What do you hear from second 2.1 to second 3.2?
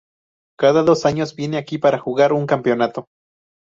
un campeonato.